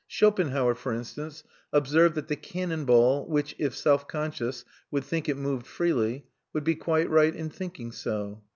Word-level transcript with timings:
Schopenhauer, 0.07 0.73
for 0.73 0.93
instance, 0.95 1.43
observed 1.71 2.15
that 2.15 2.27
the 2.27 2.35
cannon 2.35 2.85
ball 2.85 3.27
which, 3.29 3.53
if 3.59 3.75
self 3.75 4.07
conscious, 4.07 4.65
would 4.89 5.03
think 5.03 5.29
it 5.29 5.37
moved 5.37 5.67
freely, 5.67 6.25
would 6.53 6.63
be 6.63 6.73
quite 6.73 7.07
right 7.07 7.35
in 7.35 7.51
thinking 7.51 7.91
so. 7.91 8.41